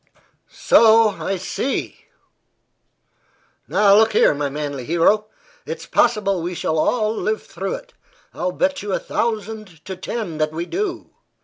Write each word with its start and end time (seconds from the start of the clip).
"So 0.49 1.09
I 1.09 1.37
see. 1.37 2.05
Now, 3.67 3.95
look 3.95 4.13
here, 4.13 4.33
my 4.33 4.49
manly 4.49 4.83
hero. 4.83 5.27
It's 5.67 5.85
possible 5.85 6.41
we 6.41 6.55
shall 6.55 6.79
all 6.79 7.15
live 7.15 7.43
through 7.43 7.75
it; 7.75 7.93
I'll 8.33 8.51
bet 8.51 8.81
you 8.81 8.93
a 8.93 8.99
thousand 8.99 9.85
to 9.85 9.95
ten 9.95 10.39
that 10.39 10.53
we 10.53 10.65
do. 10.65 11.11